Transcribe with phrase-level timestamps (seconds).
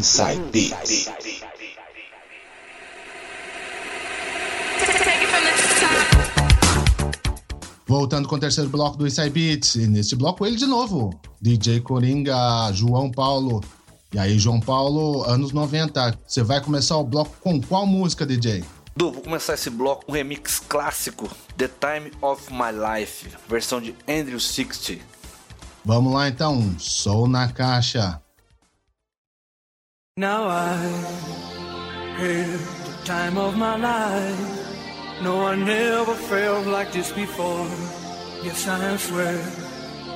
[0.00, 1.10] Inside Beats.
[7.86, 11.82] Voltando com o terceiro bloco do Inside Beats, e nesse bloco ele de novo, DJ
[11.82, 13.60] Coringa, João Paulo.
[14.14, 18.64] E aí, João Paulo, anos 90, você vai começar o bloco com qual música, DJ?
[18.96, 21.28] Du, vou começar esse bloco com um remix clássico,
[21.58, 25.02] The Time of My Life, versão de Andrew Sixty.
[25.84, 28.18] Vamos lá então, Sol na Caixa.
[30.16, 30.74] Now I
[32.18, 35.22] had the time of my life.
[35.22, 37.68] No, I never felt like this before.
[38.42, 39.38] Yes, I swear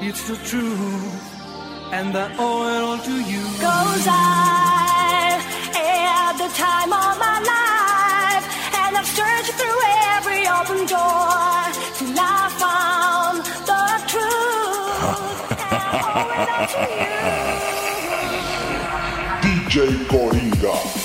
[0.00, 3.42] it's the truth, and I owe it all to you.
[3.60, 5.38] Cause I
[5.74, 8.44] had the time of my life,
[8.82, 9.80] and I've searched through
[10.16, 11.68] every open door
[11.98, 15.60] till I found the truth.
[15.68, 17.71] and I owe it all to you.
[19.72, 21.01] Jay Coringa.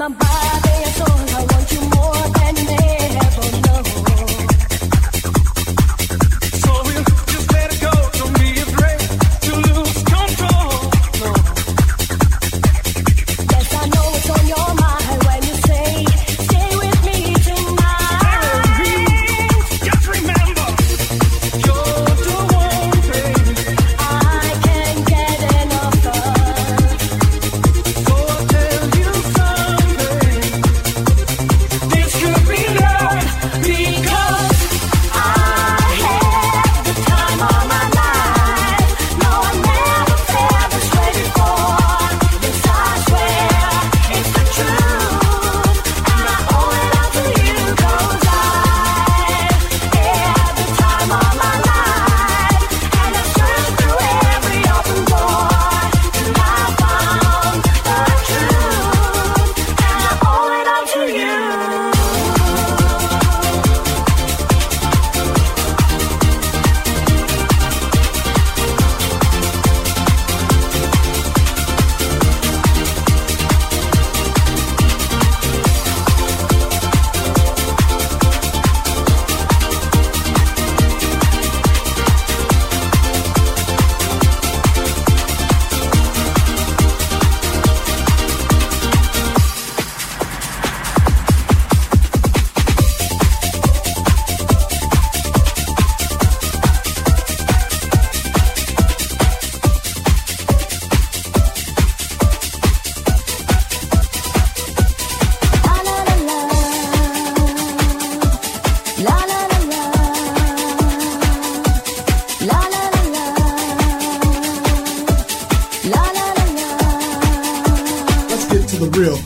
[0.00, 0.69] my body.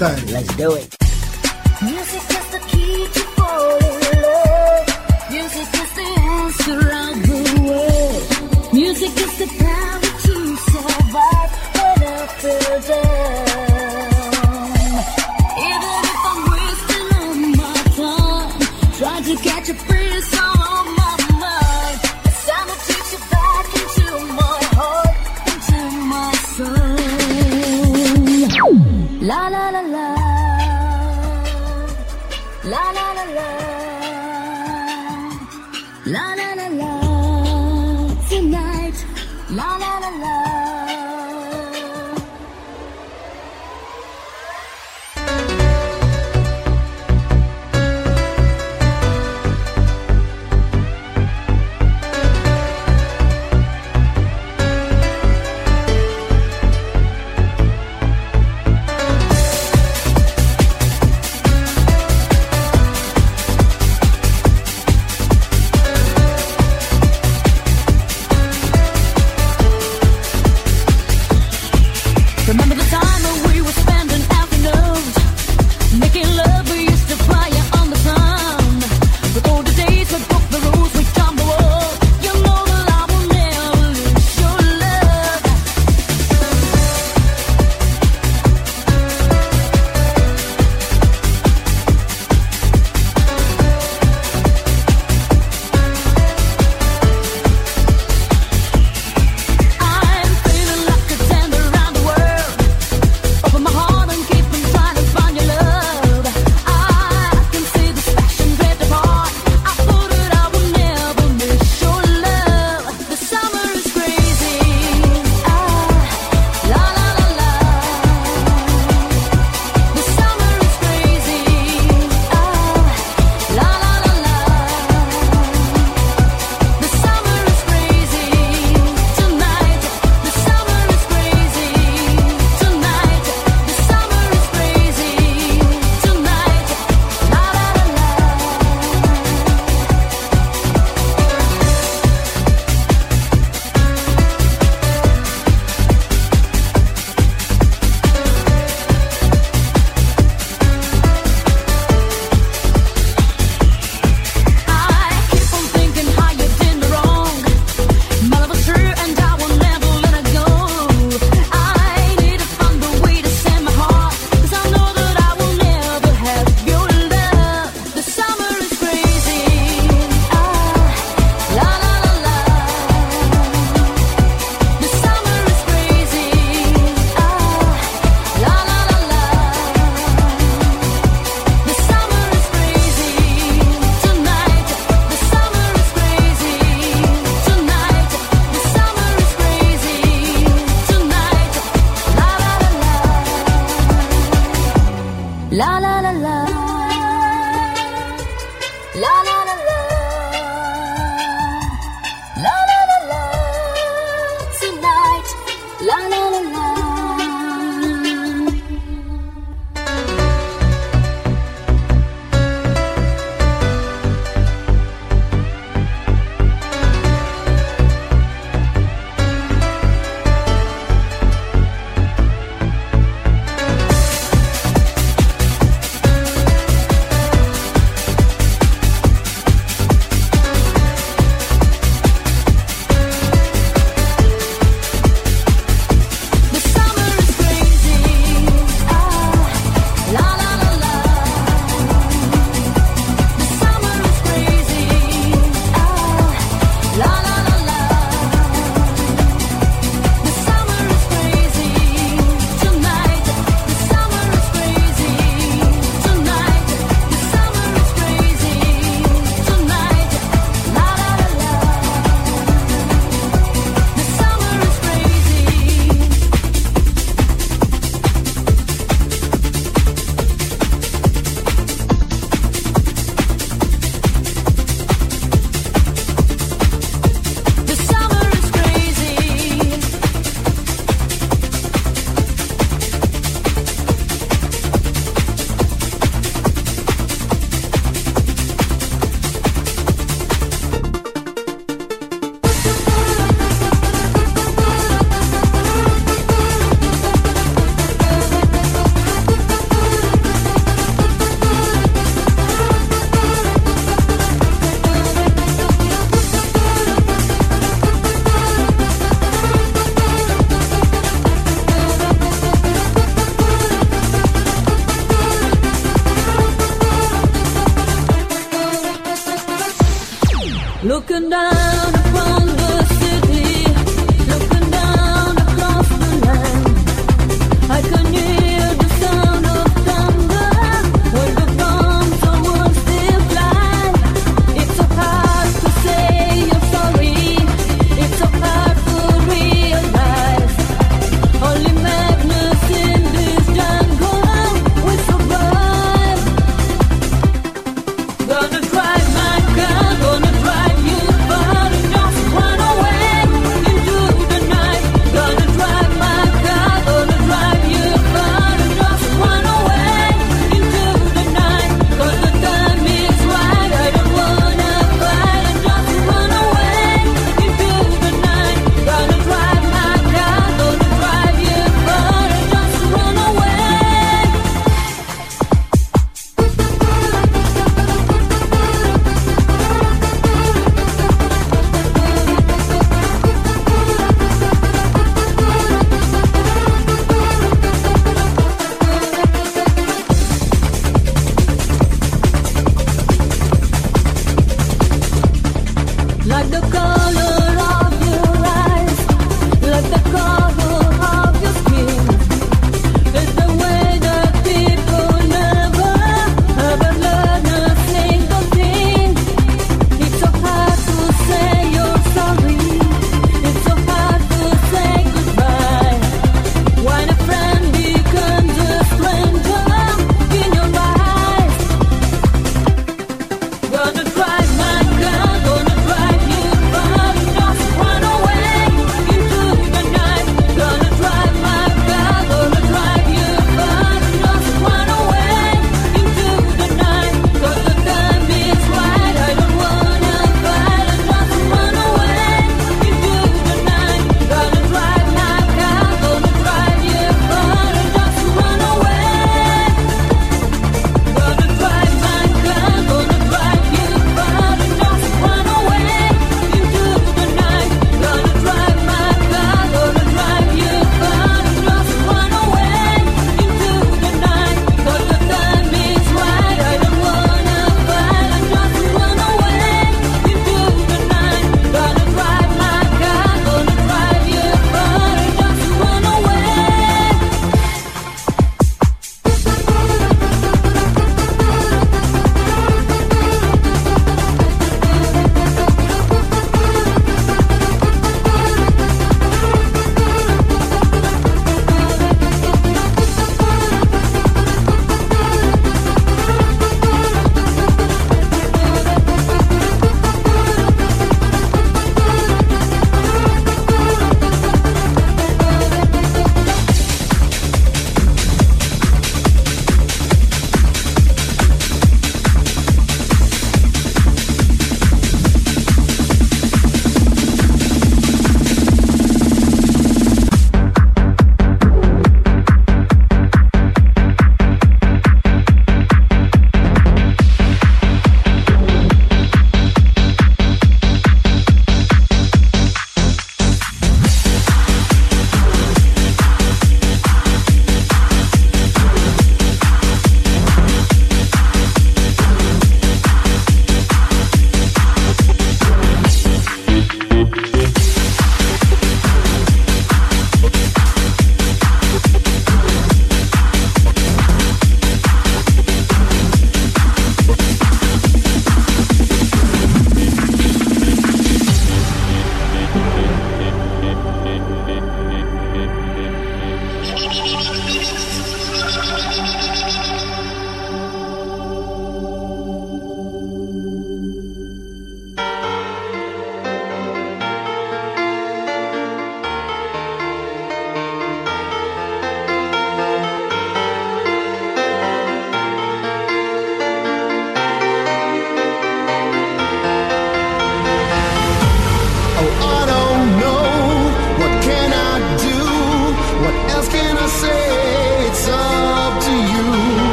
[0.00, 0.99] Let's do it.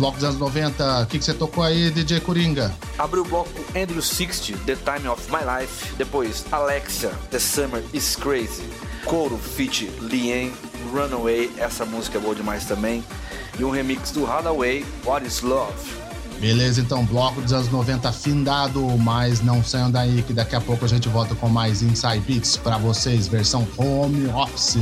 [0.00, 2.74] Bloco dos anos 90, o que, que você tocou aí, DJ Coringa?
[2.98, 5.94] Abriu o bloco com Andrew 60, The Time of My Life.
[5.96, 8.64] Depois, Alexia, The Summer is Crazy.
[9.04, 10.52] Coro, Fit, Lien,
[10.90, 13.04] Runaway, essa música é boa demais também.
[13.58, 15.74] E um remix do Hadaway, What is Love.
[16.40, 20.86] Beleza, então, bloco dos anos 90 findado, mas não saiam daí que daqui a pouco
[20.86, 24.78] a gente volta com mais Inside Beats pra vocês, versão home office.